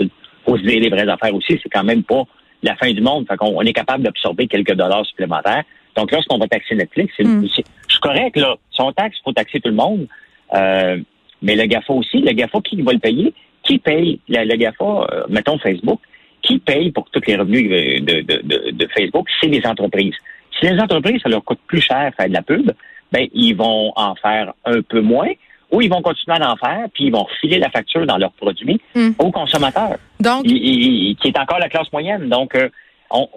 faut 0.45 0.57
se 0.57 0.63
dire 0.63 0.79
les 0.79 0.89
vraies 0.89 1.07
affaires 1.07 1.33
aussi. 1.33 1.59
C'est 1.63 1.69
quand 1.69 1.83
même 1.83 2.03
pas 2.03 2.23
la 2.67 2.75
fin 2.75 2.91
du 2.91 3.01
monde. 3.01 3.25
Fait 3.27 3.37
qu'on 3.37 3.53
on 3.57 3.61
est 3.61 3.73
capable 3.73 4.03
d'absorber 4.03 4.47
quelques 4.47 4.73
dollars 4.73 5.05
supplémentaires. 5.05 5.63
Donc, 5.95 6.11
lorsqu'on 6.11 6.37
va 6.37 6.47
taxer 6.47 6.75
Netflix, 6.75 7.13
c'est, 7.17 7.23
Mm. 7.23 7.47
c'est- 7.55 7.63
je 7.87 7.93
suis 7.93 8.01
correct, 8.01 8.35
là. 8.37 8.55
Son 8.71 8.91
taxe, 8.91 9.17
il 9.19 9.23
faut 9.23 9.31
taxer 9.33 9.59
tout 9.59 9.69
le 9.69 9.75
monde. 9.75 10.07
Euh, 10.53 10.97
mais 11.41 11.55
le 11.55 11.65
GAFA 11.65 11.93
aussi, 11.93 12.19
le 12.19 12.31
GAFA, 12.33 12.59
qui 12.61 12.81
va 12.81 12.91
le 12.93 12.99
payer? 12.99 13.33
Qui 13.63 13.79
paye? 13.79 14.19
Le, 14.27 14.43
le 14.43 14.55
GAFA, 14.57 14.83
euh, 15.11 15.23
mettons 15.29 15.57
Facebook, 15.57 15.99
qui 16.41 16.59
paye 16.59 16.91
pour 16.91 17.09
tous 17.09 17.21
les 17.27 17.35
revenus 17.35 17.71
euh, 17.71 17.99
de, 18.01 18.21
de, 18.21 18.41
de, 18.43 18.71
de 18.71 18.87
Facebook? 18.95 19.27
C'est 19.41 19.47
les 19.47 19.65
entreprises. 19.65 20.15
Si 20.59 20.67
les 20.67 20.79
entreprises, 20.79 21.21
ça 21.21 21.29
leur 21.29 21.43
coûte 21.43 21.59
plus 21.67 21.81
cher 21.81 22.11
faire 22.17 22.27
de 22.29 22.33
la 22.33 22.41
pub, 22.41 22.71
ben, 23.11 23.27
ils 23.33 23.53
vont 23.55 23.91
en 23.95 24.15
faire 24.15 24.53
un 24.65 24.81
peu 24.81 25.01
moins 25.01 25.29
ou 25.71 25.81
ils 25.81 25.89
vont 25.89 26.01
continuer 26.01 26.37
à 26.39 26.51
en 26.51 26.55
faire, 26.55 26.85
puis 26.93 27.05
ils 27.05 27.11
vont 27.11 27.23
refiler 27.23 27.57
la 27.59 27.69
facture 27.69 28.05
dans 28.05 28.17
leurs 28.17 28.31
produits 28.33 28.79
Mm. 28.93 29.09
aux 29.19 29.31
consommateurs, 29.31 29.97
Donc, 30.19 30.43
il- 30.45 30.55
il- 30.57 31.09
il- 31.09 31.15
qui 31.17 31.27
est 31.29 31.39
encore 31.39 31.59
la 31.59 31.69
classe 31.69 31.91
moyenne. 31.91 32.29
Donc, 32.29 32.55
euh, 32.55 32.69
on, 33.11 33.27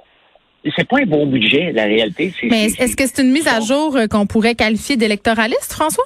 c'est 0.76 0.86
pas 0.86 0.98
un 1.00 1.06
bon 1.06 1.26
budget, 1.26 1.72
la 1.72 1.84
réalité. 1.84 2.32
Mais 2.42 2.64
est-ce 2.66 2.96
que 2.96 3.06
c'est 3.06 3.22
une 3.22 3.32
mise 3.32 3.48
à 3.48 3.60
jour 3.60 3.96
euh, 3.96 4.06
qu'on 4.06 4.26
pourrait 4.26 4.54
qualifier 4.54 4.96
d'électoraliste, 4.96 5.72
François? 5.72 6.04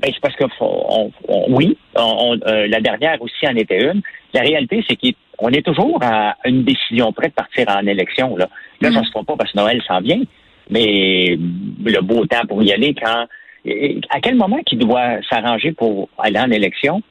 Ben, 0.00 0.10
c'est 0.14 0.20
parce 0.20 0.34
que 0.36 0.44
faut- 0.58 0.84
on- 0.88 1.12
on- 1.28 1.54
oui, 1.54 1.76
on- 1.94 2.38
euh, 2.46 2.66
la 2.68 2.80
dernière 2.80 3.20
aussi 3.20 3.46
en 3.46 3.54
était 3.54 3.82
une. 3.82 4.00
La 4.32 4.40
réalité, 4.40 4.82
c'est 4.88 4.96
qu'on 5.36 5.48
est 5.50 5.62
toujours 5.64 5.98
à 6.02 6.36
une 6.46 6.64
décision 6.64 7.12
près 7.12 7.28
de 7.28 7.34
partir 7.34 7.66
en 7.68 7.86
élection. 7.86 8.34
Là, 8.36 8.48
là 8.80 8.88
Mhm. 8.90 8.96
ça 8.96 9.04
se 9.04 9.10
fera 9.10 9.24
pas 9.24 9.36
parce 9.36 9.52
que 9.52 9.58
Noël 9.58 9.82
s'en 9.86 10.00
vient, 10.00 10.22
mais 10.70 11.36
le 11.84 12.00
beau 12.00 12.24
temps 12.26 12.46
pour 12.48 12.62
y 12.62 12.72
aller 12.72 12.94
quand. 12.94 13.26
Et- 13.64 14.00
À 14.10 14.20
quel 14.20 14.34
moment 14.36 14.58
qu'il 14.66 14.78
doit 14.78 15.16
s'arranger 15.28 15.72
pour 15.72 16.08
aller 16.18 16.38
en 16.38 16.50
élection? 16.50 17.02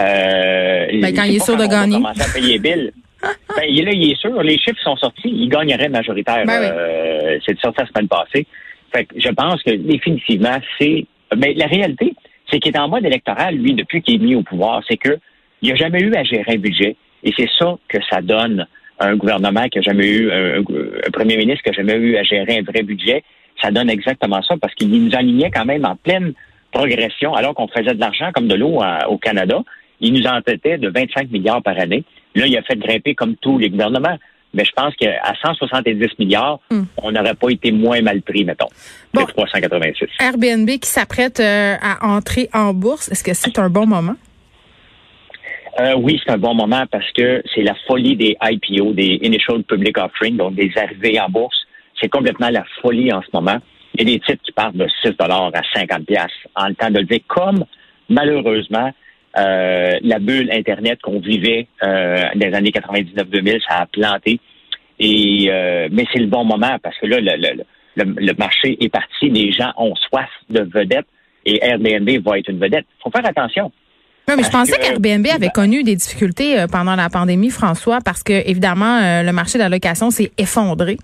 Euh, 0.00 0.86
Ben, 1.00 1.14
quand 1.14 1.24
il 1.24 1.36
est 1.36 1.44
sûr 1.44 1.56
de 1.56 1.66
gagner. 1.66 1.96
commencer 1.96 2.22
à 2.22 2.32
payer 2.34 2.52
les 2.54 2.58
billes. 2.58 2.92
Ben, 3.56 3.62
il 3.68 3.80
est 3.80 3.84
là, 3.84 3.90
il 3.94 4.10
est 4.12 4.16
sûr. 4.20 4.42
Les 4.42 4.58
chiffres 4.58 4.80
sont 4.82 4.96
sortis. 4.96 5.28
Il 5.28 5.48
gagnerait 5.48 5.88
majoritaire. 5.88 6.42
Ben 6.44 6.60
oui. 6.60 6.66
euh, 6.72 7.38
c'est 7.46 7.56
sorti 7.60 7.80
la 7.80 7.86
semaine 7.86 8.08
passée. 8.08 8.46
Fait 8.92 9.04
que 9.04 9.14
je 9.20 9.28
pense 9.28 9.62
que 9.62 9.70
définitivement, 9.70 10.56
c'est. 10.78 11.06
Mais 11.36 11.54
la 11.54 11.66
réalité, 11.66 12.14
c'est 12.50 12.58
qu'il 12.58 12.74
est 12.74 12.78
en 12.78 12.88
mode 12.88 13.04
électoral, 13.06 13.54
lui, 13.54 13.74
depuis 13.74 14.02
qu'il 14.02 14.16
est 14.16 14.24
mis 14.24 14.34
au 14.34 14.42
pouvoir. 14.42 14.82
C'est 14.88 14.96
que 14.96 15.18
il 15.62 15.68
n'a 15.68 15.76
jamais 15.76 16.00
eu 16.00 16.12
à 16.16 16.24
gérer 16.24 16.54
un 16.54 16.58
budget. 16.58 16.96
Et 17.22 17.32
c'est 17.36 17.48
ça 17.58 17.76
que 17.88 17.98
ça 18.10 18.20
donne 18.20 18.66
un 18.98 19.14
gouvernement 19.16 19.68
qui 19.68 19.78
n'a 19.78 19.82
jamais 19.82 20.08
eu, 20.08 20.30
un, 20.32 20.58
un 20.60 21.10
premier 21.12 21.36
ministre 21.36 21.62
qui 21.62 21.70
n'a 21.70 21.76
jamais 21.76 21.94
eu 21.94 22.16
à 22.16 22.24
gérer 22.24 22.58
un 22.58 22.62
vrai 22.62 22.82
budget. 22.82 23.22
Ça 23.62 23.70
donne 23.70 23.88
exactement 23.90 24.42
ça 24.42 24.56
parce 24.60 24.74
qu'il 24.74 24.88
nous 24.90 25.14
alignait 25.14 25.50
quand 25.50 25.64
même 25.64 25.84
en 25.84 25.96
pleine 25.96 26.32
progression 26.72 27.34
alors 27.34 27.54
qu'on 27.54 27.68
faisait 27.68 27.94
de 27.94 28.00
l'argent 28.00 28.30
comme 28.34 28.48
de 28.48 28.54
l'eau 28.54 28.80
à- 28.82 29.08
au 29.08 29.18
Canada. 29.18 29.60
Il 30.00 30.12
nous 30.14 30.26
entêtait 30.26 30.78
de 30.78 30.88
25 30.88 31.30
milliards 31.30 31.62
par 31.62 31.78
année. 31.78 32.02
Là, 32.34 32.46
il 32.46 32.56
a 32.56 32.62
fait 32.62 32.76
grimper 32.76 33.14
comme 33.14 33.36
tous 33.36 33.58
les 33.58 33.70
gouvernements. 33.70 34.18
Mais 34.54 34.64
je 34.66 34.72
pense 34.72 34.94
qu'à 34.96 35.32
170 35.42 36.18
milliards, 36.18 36.58
Hmm. 36.70 36.82
on 36.98 37.10
n'aurait 37.12 37.34
pas 37.34 37.48
été 37.48 37.72
moins 37.72 38.02
mal 38.02 38.20
pris, 38.20 38.44
mettons, 38.44 38.66
Bon. 39.14 39.24
que 39.24 39.32
386. 39.32 40.08
Airbnb 40.20 40.68
qui 40.68 40.88
s'apprête 40.88 41.40
euh, 41.40 41.76
à 41.80 42.06
entrer 42.06 42.50
en 42.52 42.74
bourse, 42.74 43.10
est-ce 43.10 43.24
que 43.24 43.32
c'est 43.32 43.58
un 43.58 43.70
bon 43.70 43.86
moment? 43.86 44.14
Euh, 45.80 45.94
oui, 45.96 46.20
c'est 46.22 46.30
un 46.32 46.36
bon 46.38 46.54
moment 46.54 46.84
parce 46.90 47.10
que 47.12 47.42
c'est 47.54 47.62
la 47.62 47.74
folie 47.86 48.14
des 48.14 48.36
IPO, 48.42 48.92
des 48.92 49.18
Initial 49.22 49.62
Public 49.62 49.96
Offering, 49.96 50.36
donc 50.36 50.54
des 50.54 50.70
arrivées 50.76 51.18
en 51.18 51.30
bourse. 51.30 51.56
C'est 52.02 52.08
complètement 52.08 52.50
la 52.50 52.64
folie 52.82 53.12
en 53.12 53.22
ce 53.22 53.28
moment. 53.32 53.58
Il 53.94 54.00
y 54.08 54.12
a 54.12 54.14
des 54.16 54.20
titres 54.20 54.42
qui 54.42 54.52
partent 54.52 54.76
de 54.76 54.86
6 55.02 55.12
à 55.20 55.60
50 55.74 56.00
en 56.56 56.68
le 56.68 56.74
temps 56.74 56.90
de 56.90 56.98
lever, 57.00 57.22
comme 57.28 57.64
malheureusement 58.08 58.90
euh, 59.38 59.98
la 60.02 60.18
bulle 60.18 60.50
Internet 60.52 61.00
qu'on 61.02 61.20
vivait 61.20 61.66
euh, 61.82 62.22
dans 62.34 62.48
les 62.48 62.54
années 62.54 62.70
99-2000, 62.70 63.60
ça 63.68 63.76
a 63.82 63.86
planté. 63.86 64.40
Et 64.98 65.48
euh, 65.50 65.88
mais 65.90 66.04
c'est 66.12 66.18
le 66.20 66.26
bon 66.26 66.44
moment 66.44 66.76
parce 66.82 66.96
que 66.98 67.06
là, 67.06 67.20
le, 67.20 67.32
le, 67.36 67.62
le, 67.96 68.14
le 68.26 68.32
marché 68.38 68.76
est 68.80 68.88
parti, 68.88 69.28
les 69.30 69.52
gens 69.52 69.72
ont 69.76 69.94
soif 69.96 70.28
de 70.50 70.60
vedettes 70.62 71.06
et 71.44 71.64
Airbnb 71.64 72.08
va 72.24 72.38
être 72.38 72.48
une 72.48 72.58
vedette. 72.58 72.86
faut 73.02 73.10
faire 73.10 73.26
attention. 73.26 73.72
Oui, 74.28 74.34
mais 74.36 74.44
je 74.44 74.50
pensais 74.50 74.78
que- 74.78 74.82
qu'Airbnb 75.00 75.26
avait 75.34 75.48
connu 75.48 75.82
des 75.82 75.96
difficultés 75.96 76.60
euh, 76.60 76.66
pendant 76.70 76.94
la 76.94 77.08
pandémie, 77.08 77.50
François, 77.50 77.98
parce 78.04 78.22
que 78.22 78.48
évidemment, 78.48 79.00
le 79.22 79.32
marché 79.32 79.58
de 79.58 79.62
la 79.64 79.68
location 79.68 80.10
s'est 80.10 80.30
effondré. 80.38 80.96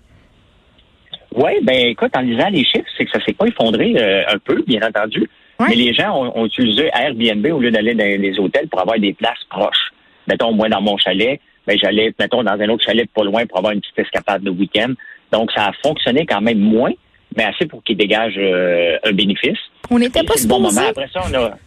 Oui, 1.35 1.51
ben 1.61 1.87
écoute, 1.87 2.11
en 2.15 2.21
lisant 2.21 2.49
les 2.49 2.63
chiffres, 2.65 2.89
c'est 2.97 3.05
que 3.05 3.11
ça 3.11 3.23
s'est 3.23 3.33
pas 3.33 3.45
effondré 3.45 3.93
euh, 3.97 4.23
un 4.27 4.37
peu, 4.39 4.63
bien 4.65 4.81
entendu. 4.81 5.29
Ouais. 5.59 5.67
Mais 5.69 5.75
les 5.75 5.93
gens 5.93 6.15
ont, 6.15 6.41
ont 6.41 6.45
utilisé 6.45 6.89
Airbnb 6.93 7.45
au 7.47 7.59
lieu 7.59 7.71
d'aller 7.71 7.93
dans 7.93 8.05
les 8.05 8.39
hôtels 8.39 8.67
pour 8.67 8.79
avoir 8.79 8.97
des 8.99 9.13
places 9.13 9.43
proches. 9.49 9.91
Mettons, 10.27 10.51
moi, 10.53 10.69
dans 10.69 10.81
mon 10.81 10.97
chalet, 10.97 11.39
ben 11.67 11.77
j'allais, 11.77 12.13
mettons, 12.17 12.43
dans 12.43 12.51
un 12.53 12.69
autre 12.69 12.83
chalet 12.83 13.07
pas 13.13 13.23
loin 13.23 13.45
pour 13.45 13.59
avoir 13.59 13.73
une 13.73 13.81
petite 13.81 13.99
escapade 13.99 14.41
de 14.43 14.49
week-end. 14.49 14.93
Donc, 15.31 15.51
ça 15.51 15.65
a 15.65 15.71
fonctionné 15.83 16.25
quand 16.25 16.41
même 16.41 16.59
moins, 16.59 16.91
mais 17.35 17.43
assez 17.43 17.65
pour 17.67 17.83
qu'ils 17.83 17.97
dégagent 17.97 18.37
euh, 18.37 18.97
un 19.03 19.11
bénéfice. 19.11 19.59
On 19.91 19.99
n'était 19.99 20.23
pas 20.23 20.33
le 20.41 20.47
bon 20.47 20.57
supposé. 20.57 20.79
moment. 20.79 20.89
Après 20.89 21.09
ça, 21.13 21.21
on 21.29 21.33
a. 21.35 21.57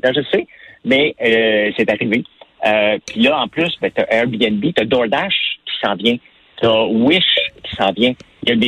Ben, 0.00 0.12
je 0.14 0.20
sais, 0.32 0.46
mais 0.84 1.14
euh, 1.22 1.70
c'est 1.76 1.90
arrivé. 1.90 2.24
Euh, 2.66 2.98
Puis 3.06 3.22
là, 3.22 3.40
en 3.40 3.48
plus, 3.48 3.72
ben, 3.80 3.90
t'as 3.94 4.06
Airbnb, 4.08 4.64
t'as 4.74 4.84
DoorDash 4.84 5.34
qui 5.66 5.72
s'en 5.82 5.94
vient, 5.96 6.16
t'as 6.60 6.84
Wish 6.86 7.24
qui 7.62 7.76
s'en 7.76 7.92
vient. 7.92 8.14
Il 8.46 8.48
y 8.48 8.52
a 8.52 8.56
des, 8.56 8.66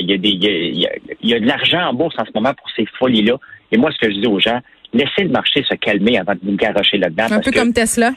il 0.00 0.10
y 0.10 0.14
a 0.14 0.16
des, 0.18 0.28
il 0.30 0.44
y 0.78 0.86
a, 0.86 0.90
il 1.20 1.28
y 1.28 1.34
a- 1.34 1.40
de 1.40 1.46
l'argent 1.46 1.82
en 1.88 1.92
bourse 1.94 2.14
en 2.18 2.24
ce 2.24 2.30
moment 2.34 2.54
pour 2.54 2.68
ces 2.74 2.86
folies-là. 2.98 3.36
Et 3.72 3.76
moi, 3.76 3.90
ce 3.92 3.98
que 3.98 4.10
je 4.12 4.18
dis 4.20 4.26
aux 4.26 4.40
gens, 4.40 4.60
laissez 4.94 5.24
le 5.24 5.28
marché 5.28 5.62
se 5.68 5.74
calmer 5.74 6.18
avant 6.18 6.32
de 6.34 6.40
vous 6.42 6.56
garocher 6.56 6.96
là-dedans. 6.98 7.24
Un 7.24 7.28
parce 7.28 7.44
peu 7.44 7.50
que 7.50 7.58
comme 7.58 7.72
Tesla. 7.74 8.12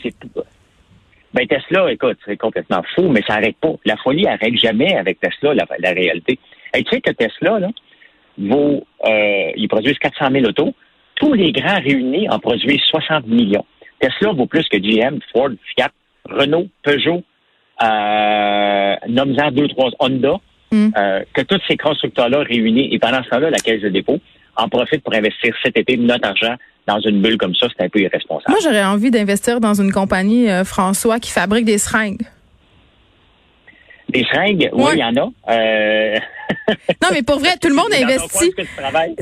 Ben 1.33 1.47
Tesla, 1.47 1.91
écoute, 1.91 2.17
c'est 2.25 2.38
complètement 2.38 2.81
fou, 2.95 3.07
mais 3.09 3.21
ça 3.27 3.35
arrête 3.35 3.55
pas. 3.57 3.74
La 3.85 3.97
folie 3.97 4.27
arrête 4.27 4.55
jamais 4.57 4.95
avec 4.97 5.19
Tesla, 5.19 5.53
la, 5.53 5.65
la 5.79 5.91
réalité. 5.91 6.39
Hey, 6.74 6.83
tu 6.83 6.91
sais 6.91 7.01
que 7.01 7.12
Tesla, 7.12 7.59
là, 7.59 7.69
vaut, 8.38 8.83
euh, 9.05 9.51
ils 9.55 9.67
produisent 9.69 9.97
400 10.00 10.29
000 10.31 10.45
autos. 10.45 10.74
Tous 11.15 11.33
les 11.33 11.51
grands 11.51 11.79
réunis 11.81 12.29
en 12.29 12.39
produisent 12.39 12.81
60 12.89 13.27
millions. 13.27 13.65
Tesla 14.00 14.31
vaut 14.33 14.45
plus 14.45 14.67
que 14.69 14.77
GM, 14.77 15.19
Ford, 15.33 15.50
Fiat, 15.75 15.91
Renault, 16.25 16.67
Peugeot, 16.83 17.24
euh, 17.83 18.95
nomme-en 19.07 19.51
deux, 19.51 19.67
trois, 19.69 19.89
Honda, 20.00 20.35
Mm. 20.71 20.89
euh, 20.97 21.21
que 21.33 21.41
tous 21.41 21.59
ces 21.67 21.75
constructeurs-là 21.77 22.39
réunis, 22.43 22.93
et 22.93 22.99
pendant 22.99 23.21
ce 23.23 23.29
temps-là, 23.29 23.49
la 23.49 23.57
Caisse 23.57 23.81
de 23.81 23.89
dépôt 23.89 24.19
en 24.55 24.69
profite 24.69 25.03
pour 25.03 25.13
investir 25.13 25.53
cet 25.63 25.77
été 25.77 25.97
notre 25.97 26.27
argent 26.27 26.55
dans 26.87 26.99
une 26.99 27.21
bulle 27.21 27.37
comme 27.37 27.53
ça, 27.55 27.67
c'est 27.75 27.83
un 27.85 27.89
peu 27.89 27.99
irresponsable. 27.99 28.49
Moi, 28.51 28.59
j'aurais 28.63 28.83
envie 28.83 29.11
d'investir 29.11 29.59
dans 29.59 29.73
une 29.73 29.91
compagnie, 29.91 30.49
euh, 30.49 30.63
François, 30.63 31.19
qui 31.19 31.31
fabrique 31.31 31.65
des 31.65 31.77
seringues. 31.77 32.21
Des 34.09 34.25
seringues, 34.25 34.69
oui, 34.73 34.83
Ouais. 34.83 34.91
il 34.95 34.99
y 34.99 35.03
en 35.03 35.15
a. 35.15 35.53
Euh, 35.53 36.17
Non, 37.01 37.09
mais 37.13 37.23
pour 37.23 37.39
vrai, 37.39 37.55
tout 37.61 37.69
le 37.69 37.75
monde 37.75 37.93
investit. 37.93 38.51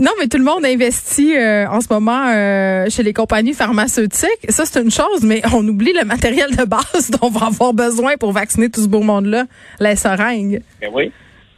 Non, 0.02 0.12
mais 0.20 0.28
tout 0.28 0.38
le 0.38 0.44
monde 0.44 0.66
investit 0.66 1.36
euh, 1.38 1.68
en 1.70 1.80
ce 1.80 1.88
moment 1.92 2.28
euh, 2.34 2.86
chez 2.90 3.04
les 3.04 3.14
compagnies 3.14 3.54
pharmaceutiques. 3.54 4.50
Ça, 4.50 4.66
c'est 4.66 4.82
une 4.82 4.90
chose, 4.90 5.24
mais 5.24 5.42
on 5.54 5.68
oublie 5.68 5.94
le 5.94 6.06
matériel 6.06 6.56
de 6.56 6.64
base 6.66 7.12
dont 7.22 7.28
on 7.28 7.30
va 7.30 7.48
avoir 7.48 7.74
besoin 7.74 8.18
pour 8.18 8.32
vacciner 8.32 8.70
tout 8.70 8.82
ce 8.82 8.88
beau 8.88 9.02
monde-là, 9.02 9.46
les 9.80 9.96
seringues. 9.96 10.62
Ben 10.82 10.90
oui, 10.92 11.12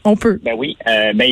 On 0.04 0.16
peut. 0.16 0.40
ben 0.42 0.56
oui. 0.58 0.78
Euh, 0.88 1.14
ben, 1.14 1.30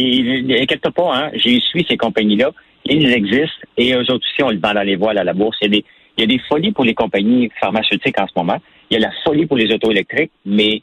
inquiète-toi 0.61 0.91
pas, 0.91 1.15
hein. 1.15 1.31
J'ai 1.33 1.59
suivi 1.59 1.85
ces 1.89 1.97
compagnies-là. 1.97 2.51
Ils 2.85 3.11
existent 3.11 3.67
et 3.77 3.93
eux 3.93 4.01
autres 4.01 4.25
aussi, 4.31 4.43
on 4.43 4.49
le 4.49 4.59
vend 4.59 4.73
dans 4.73 4.83
les 4.83 4.95
voiles 4.95 5.17
à 5.17 5.23
la 5.23 5.33
bourse. 5.33 5.57
Il 5.61 5.65
y, 5.65 5.67
a 5.67 5.79
des, 5.79 5.85
il 6.17 6.21
y 6.21 6.23
a 6.23 6.27
des 6.27 6.41
folies 6.47 6.71
pour 6.71 6.85
les 6.85 6.93
compagnies 6.93 7.49
pharmaceutiques 7.59 8.19
en 8.19 8.27
ce 8.27 8.33
moment. 8.35 8.57
Il 8.89 8.99
y 8.99 9.03
a 9.03 9.07
la 9.07 9.13
folie 9.23 9.45
pour 9.45 9.57
les 9.57 9.71
autos 9.73 9.91
électriques, 9.91 10.31
mais 10.45 10.81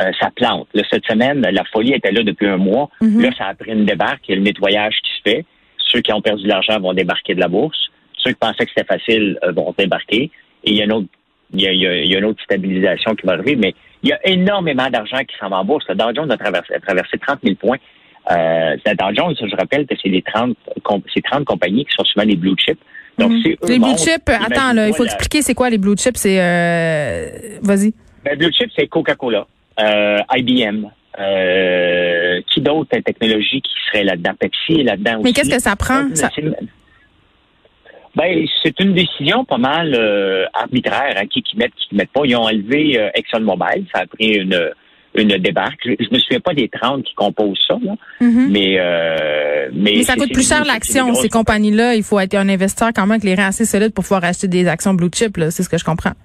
euh, 0.00 0.10
ça 0.20 0.30
plante. 0.34 0.68
Là, 0.74 0.82
cette 0.90 1.06
semaine, 1.06 1.40
la 1.40 1.64
folie 1.64 1.92
était 1.92 2.10
là 2.10 2.22
depuis 2.22 2.46
un 2.46 2.56
mois. 2.56 2.88
Mhm. 3.00 3.22
Là, 3.22 3.30
ça 3.36 3.46
a 3.46 3.54
pris 3.54 3.72
une 3.72 3.84
débarque. 3.84 4.28
Il 4.28 4.32
y 4.32 4.34
a 4.34 4.36
le 4.38 4.42
nettoyage 4.42 4.96
qui 5.02 5.10
se 5.16 5.30
fait. 5.30 5.44
Ceux 5.78 6.00
qui 6.00 6.12
ont 6.12 6.22
perdu 6.22 6.42
de 6.44 6.48
l'argent 6.48 6.80
vont 6.80 6.92
débarquer 6.92 7.34
de 7.34 7.40
la 7.40 7.48
bourse. 7.48 7.90
Ceux 8.16 8.30
qui 8.30 8.38
pensaient 8.38 8.64
que 8.64 8.72
c'était 8.74 8.86
facile 8.86 9.38
euh, 9.44 9.52
vont 9.52 9.74
débarquer. 9.76 10.30
Et 10.64 10.70
il 10.70 10.76
y 10.76 10.80
a 10.80 10.84
une 10.84 10.92
autre 10.92 11.08
il 11.52 11.60
y, 11.60 11.66
a, 11.68 11.72
il, 11.72 12.10
y 12.10 12.14
a, 12.14 12.18
une 12.18 12.24
autre 12.24 12.42
stabilisation 12.42 13.14
qui 13.14 13.26
va 13.26 13.32
arriver, 13.34 13.56
mais 13.56 13.74
il 14.02 14.10
y 14.10 14.12
a 14.12 14.18
énormément 14.24 14.88
d'argent 14.90 15.18
qui 15.18 15.36
s'en 15.38 15.48
va 15.48 15.58
en 15.58 15.64
bourse. 15.64 15.84
Le 15.88 15.94
Dow 15.94 16.14
Jones 16.14 16.30
a 16.30 16.36
traversé, 16.36 16.74
a 16.74 16.80
traversé 16.80 17.18
30 17.18 17.40
000 17.42 17.56
points. 17.56 17.78
Euh, 18.30 18.76
le 18.84 18.94
Dow 18.94 19.14
Jones, 19.14 19.34
je 19.40 19.56
rappelle 19.56 19.86
que 19.86 19.94
c'est 20.02 20.08
les 20.08 20.22
30, 20.22 20.56
30 20.84 21.44
compagnies 21.44 21.84
qui 21.84 21.92
sont 21.96 22.04
souvent 22.04 22.26
des 22.26 22.36
blue 22.36 22.56
chips. 22.56 22.80
Donc, 23.18 23.30
mm 23.30 23.36
-hmm. 23.36 23.68
Les 23.68 23.78
blue 23.78 23.96
chips, 23.96 24.28
attends, 24.28 24.72
là, 24.72 24.88
il 24.88 24.94
faut 24.94 25.04
expliquer 25.04 25.42
c'est 25.42 25.54
quoi 25.54 25.70
les 25.70 25.78
blue 25.78 25.96
chips. 25.96 26.16
C'est, 26.16 26.40
euh, 26.40 27.58
vas-y. 27.62 27.92
Ben, 28.24 28.36
blue 28.38 28.52
chips, 28.52 28.72
c'est 28.76 28.88
Coca-Cola, 28.88 29.46
euh, 29.80 30.18
IBM, 30.36 30.88
euh, 31.18 32.40
qui 32.48 32.60
d'autres 32.60 32.98
technologies 32.98 33.60
qui 33.60 33.72
seraient 33.86 34.04
là-dedans? 34.04 34.32
Pepsi 34.38 34.80
est 34.80 34.84
là-dedans 34.84 35.14
aussi. 35.16 35.24
Mais 35.24 35.32
qu'est-ce 35.32 35.54
que 35.54 35.62
ça 35.62 35.76
prend? 35.76 36.12
Ça... 36.14 36.28
Ben, 38.16 38.46
c'est 38.62 38.78
une 38.80 38.94
décision 38.94 39.44
pas 39.44 39.58
mal 39.58 39.94
euh, 39.94 40.44
arbitraire, 40.54 41.14
hein, 41.16 41.26
qui, 41.26 41.42
qui 41.42 41.56
mettent, 41.56 41.74
qui 41.74 41.94
mettent 41.96 42.12
pas. 42.12 42.22
Ils 42.24 42.36
ont 42.36 42.48
élevé 42.48 42.98
euh, 42.98 43.10
ExxonMobil, 43.14 43.86
ça 43.92 44.02
a 44.02 44.06
pris 44.06 44.34
une 44.34 44.72
une 45.16 45.36
débarque. 45.38 45.78
Je, 45.84 45.92
je 45.98 46.08
me 46.12 46.18
souviens 46.18 46.40
pas 46.40 46.54
des 46.54 46.68
30 46.68 47.04
qui 47.04 47.14
composent 47.14 47.62
ça, 47.68 47.78
là. 47.82 47.94
Mm 48.20 48.26
-hmm. 48.26 48.50
mais, 48.50 48.76
euh, 48.78 49.68
mais 49.72 49.92
mais 49.96 50.02
ça 50.02 50.16
coûte 50.16 50.32
plus 50.32 50.48
cher 50.48 50.64
l'action. 50.64 51.14
Ces 51.14 51.28
compagnies-là, 51.28 51.94
il 51.94 52.02
faut 52.02 52.18
être 52.18 52.34
un 52.34 52.48
investisseur 52.48 52.90
quand 52.94 53.02
même 53.02 53.12
avec 53.12 53.24
les 53.24 53.34
reins 53.34 53.48
assez 53.48 53.64
solides 53.64 53.94
pour 53.94 54.02
pouvoir 54.04 54.24
acheter 54.24 54.48
des 54.48 54.66
actions 54.66 54.94
blue 54.94 55.10
chip. 55.12 55.32
C'est 55.50 55.62
ce 55.62 55.68
que 55.68 55.78
je 55.78 55.84
comprends. 55.84 56.16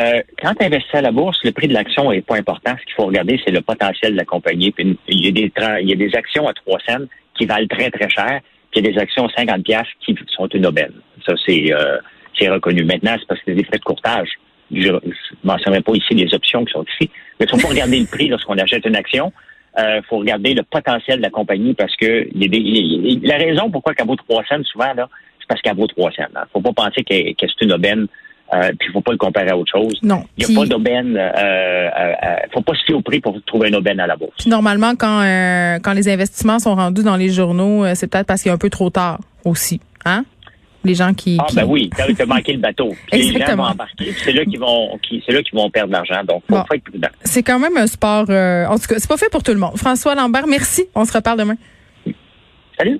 Euh, 0.00 0.20
quand 0.40 0.54
tu 0.54 0.64
investis 0.64 0.94
à 0.94 1.02
la 1.02 1.12
bourse, 1.12 1.38
le 1.44 1.52
prix 1.52 1.68
de 1.68 1.74
l'action 1.74 2.10
est 2.12 2.26
pas 2.30 2.36
important. 2.36 2.74
Ce 2.80 2.84
qu'il 2.86 2.94
faut 2.94 3.06
regarder, 3.06 3.40
c'est 3.44 3.54
le 3.58 3.60
potentiel 3.60 4.12
de 4.12 4.16
la 4.16 4.24
compagnie. 4.24 4.70
Puis 4.70 4.98
il 5.08 5.24
y 5.26 5.28
a 5.28 5.32
des 5.32 5.52
il 5.82 5.88
y 5.88 5.92
a 5.92 5.96
des 5.96 6.12
actions 6.16 6.46
à 6.48 6.54
3 6.54 6.78
cents 6.88 7.06
qui 7.36 7.44
valent 7.46 7.68
très 7.68 7.90
très 7.90 8.08
cher, 8.08 8.40
puis 8.70 8.80
il 8.80 8.86
y 8.86 8.88
a 8.88 8.92
des 8.92 8.98
actions 8.98 9.26
à 9.26 9.32
50 9.36 9.64
pièces 9.64 9.88
qui 10.04 10.16
sont 10.28 10.46
une 10.48 10.66
aubaine. 10.66 10.92
Ça 11.26 11.34
c'est 11.46 11.72
euh, 11.72 11.98
reconnu. 12.48 12.84
Maintenant, 12.84 13.16
c'est 13.18 13.26
parce 13.26 13.40
que 13.42 13.50
des 13.50 13.64
frais 13.64 13.78
de 13.78 13.84
courtage. 13.84 14.30
Je 14.72 14.88
ne 14.88 14.98
mentionnerai 15.44 15.82
pas 15.82 15.92
ici 15.94 16.14
les 16.14 16.32
options 16.32 16.64
qui 16.64 16.72
sont 16.72 16.84
ici, 16.84 17.10
mais 17.38 17.46
il 17.46 17.48
faut 17.48 17.58
pas 17.58 17.68
regarder 17.68 17.98
le 17.98 18.06
prix 18.06 18.28
lorsqu'on 18.28 18.56
achète 18.56 18.86
une 18.86 18.96
action. 18.96 19.32
Il 19.76 19.84
euh, 19.84 20.02
faut 20.08 20.18
regarder 20.18 20.54
le 20.54 20.62
potentiel 20.62 21.18
de 21.18 21.22
la 21.22 21.30
compagnie 21.30 21.74
parce 21.74 21.94
que 21.96 22.28
y 22.32 22.44
a 22.44 22.48
des, 22.48 22.58
il 22.58 23.24
y 23.24 23.30
a, 23.30 23.36
la 23.36 23.44
raison 23.44 23.70
pourquoi 23.70 23.94
qu'elle 23.94 24.06
vaut 24.06 24.16
3 24.16 24.44
cents 24.48 24.64
souvent 24.64 24.92
là, 24.94 25.08
c'est 25.40 25.48
parce 25.48 25.60
qu'elle 25.60 25.76
vaut 25.76 25.86
3 25.86 26.10
cents. 26.12 26.22
Il 26.32 26.40
faut 26.52 26.60
pas 26.60 26.72
penser 26.72 27.04
que, 27.04 27.32
que 27.32 27.46
c'est 27.46 27.64
une 27.64 27.72
aubaine 27.72 28.06
euh, 28.52 28.72
puis 28.78 28.88
il 28.88 28.92
faut 28.92 29.00
pas 29.00 29.12
le 29.12 29.18
comparer 29.18 29.50
à 29.50 29.56
autre 29.56 29.70
chose. 29.70 29.94
Non. 30.02 30.24
Il 30.36 30.46
n'y 30.46 30.56
a 30.56 30.60
pas 30.60 30.66
d'aubaine. 30.66 31.16
Euh, 31.16 31.30
euh, 31.30 32.14
faut 32.52 32.62
pas 32.62 32.74
se 32.74 32.84
fier 32.84 32.94
au 32.94 33.02
prix 33.02 33.20
pour 33.20 33.40
trouver 33.44 33.68
une 33.68 33.76
aubaine 33.76 34.00
à 34.00 34.06
la 34.06 34.16
bourse. 34.16 34.34
Puis 34.38 34.50
normalement, 34.50 34.94
quand 34.96 35.22
euh, 35.22 35.78
quand 35.80 35.92
les 35.92 36.08
investissements 36.08 36.58
sont 36.58 36.74
rendus 36.74 37.04
dans 37.04 37.16
les 37.16 37.28
journaux, 37.28 37.84
c'est 37.94 38.08
peut-être 38.08 38.26
parce 38.26 38.42
qu'il 38.42 38.50
est 38.50 38.54
un 38.54 38.58
peu 38.58 38.70
trop 38.70 38.90
tard 38.90 39.20
aussi, 39.44 39.80
hein? 40.04 40.24
Les 40.82 40.94
gens 40.94 41.12
qui. 41.12 41.36
Ah 41.38 41.44
qui... 41.46 41.56
ben 41.56 41.66
oui, 41.68 41.90
tu 41.94 42.22
as 42.22 42.26
manqué 42.26 42.54
le 42.54 42.58
bateau. 42.58 42.94
Puis 43.12 43.30
les 43.32 43.38
gens 43.38 43.56
vont 43.56 43.64
embarquer. 43.64 44.12
C'est 44.16 44.32
là 44.32 44.44
qu'ils 44.44 44.58
vont, 44.58 44.98
qui, 45.02 45.22
c'est 45.26 45.32
là 45.32 45.42
qu'ils 45.42 45.58
vont 45.58 45.70
perdre 45.70 45.88
de 45.88 45.92
l'argent. 45.92 46.24
Donc, 46.26 46.42
faut, 46.48 46.56
bon. 46.56 46.64
être 46.72 46.84
prudent. 46.84 47.08
C'est 47.22 47.42
quand 47.42 47.58
même 47.58 47.76
un 47.76 47.86
sport. 47.86 48.22
en 48.22 48.78
tout 48.78 48.88
cas, 48.88 48.94
c'est 48.98 49.08
pas 49.08 49.18
fait 49.18 49.30
pour 49.30 49.42
tout 49.42 49.52
le 49.52 49.58
monde. 49.58 49.76
François 49.76 50.14
Lambert, 50.14 50.46
merci. 50.48 50.86
On 50.94 51.04
se 51.04 51.12
reparle 51.12 51.38
demain. 51.38 51.56
Salut. 52.78 52.98